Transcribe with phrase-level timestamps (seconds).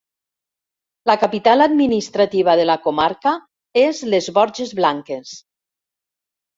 [1.09, 3.37] La capital administrativa de la comarca
[3.87, 5.41] és les Borges Blanques.